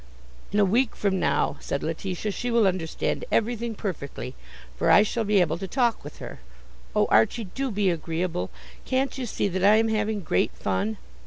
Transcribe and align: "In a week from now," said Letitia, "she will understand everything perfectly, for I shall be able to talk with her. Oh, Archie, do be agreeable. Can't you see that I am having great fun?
"In 0.51 0.59
a 0.59 0.65
week 0.65 0.95
from 0.95 1.19
now," 1.19 1.57
said 1.59 1.83
Letitia, 1.83 2.31
"she 2.31 2.49
will 2.49 2.65
understand 2.65 3.23
everything 3.31 3.75
perfectly, 3.75 4.33
for 4.75 4.89
I 4.89 5.03
shall 5.03 5.23
be 5.23 5.39
able 5.41 5.59
to 5.59 5.67
talk 5.67 6.03
with 6.03 6.17
her. 6.17 6.39
Oh, 6.95 7.05
Archie, 7.11 7.43
do 7.53 7.69
be 7.69 7.91
agreeable. 7.91 8.49
Can't 8.83 9.15
you 9.15 9.27
see 9.27 9.47
that 9.49 9.63
I 9.63 9.75
am 9.75 9.89
having 9.89 10.21
great 10.21 10.53
fun? 10.53 10.97